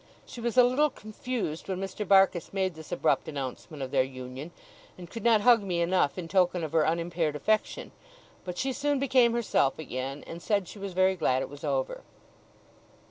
[0.25, 2.07] She was a little confused when Mr.
[2.07, 4.49] Barkis made this abrupt announcement of their union,
[4.97, 7.91] and could not hug me enough in token of her unimpaired affection;
[8.43, 12.01] but she soon became herself again, and said she was very glad it was over.